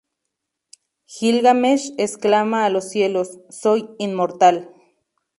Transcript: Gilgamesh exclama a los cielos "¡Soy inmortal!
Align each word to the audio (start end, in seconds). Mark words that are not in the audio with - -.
Gilgamesh 1.05 1.91
exclama 1.99 2.65
a 2.65 2.71
los 2.71 2.89
cielos 2.89 3.37
"¡Soy 3.51 3.87
inmortal! 3.99 4.71